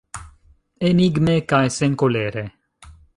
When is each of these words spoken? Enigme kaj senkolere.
Enigme 0.91 1.35
kaj 1.53 1.61
senkolere. 1.79 2.47